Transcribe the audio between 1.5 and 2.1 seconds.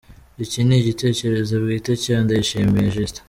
bwite